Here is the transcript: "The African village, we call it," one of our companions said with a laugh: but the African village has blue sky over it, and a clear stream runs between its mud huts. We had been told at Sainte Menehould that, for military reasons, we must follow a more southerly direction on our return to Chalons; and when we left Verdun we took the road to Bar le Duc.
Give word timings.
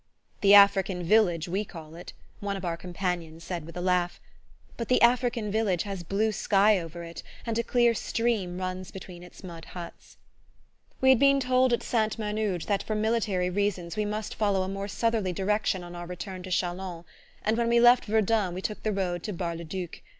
"The 0.41 0.55
African 0.55 1.03
village, 1.03 1.47
we 1.47 1.63
call 1.63 1.93
it," 1.93 2.13
one 2.39 2.57
of 2.57 2.65
our 2.65 2.75
companions 2.75 3.43
said 3.43 3.65
with 3.67 3.77
a 3.77 3.81
laugh: 3.81 4.19
but 4.75 4.87
the 4.87 4.99
African 4.99 5.51
village 5.51 5.83
has 5.83 6.01
blue 6.01 6.31
sky 6.31 6.79
over 6.79 7.03
it, 7.03 7.21
and 7.45 7.55
a 7.59 7.63
clear 7.63 7.93
stream 7.93 8.57
runs 8.57 8.89
between 8.89 9.21
its 9.21 9.43
mud 9.43 9.63
huts. 9.77 10.17
We 11.01 11.09
had 11.11 11.19
been 11.19 11.39
told 11.39 11.71
at 11.71 11.83
Sainte 11.83 12.17
Menehould 12.17 12.63
that, 12.63 12.81
for 12.81 12.95
military 12.95 13.51
reasons, 13.51 13.95
we 13.95 14.05
must 14.05 14.33
follow 14.33 14.63
a 14.63 14.67
more 14.67 14.87
southerly 14.87 15.33
direction 15.33 15.83
on 15.83 15.95
our 15.95 16.07
return 16.07 16.41
to 16.41 16.49
Chalons; 16.49 17.05
and 17.43 17.55
when 17.55 17.69
we 17.69 17.79
left 17.79 18.05
Verdun 18.05 18.55
we 18.55 18.61
took 18.63 18.81
the 18.81 18.91
road 18.91 19.21
to 19.21 19.33
Bar 19.33 19.55
le 19.55 19.63
Duc. 19.63 20.01